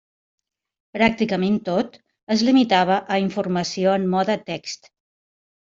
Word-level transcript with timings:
Pràcticament 0.97 1.59
tot 1.69 1.99
es 2.37 2.45
limitava 2.49 2.99
a 3.17 3.21
informació 3.27 3.97
en 4.01 4.13
mode 4.17 4.39
text. 4.53 4.93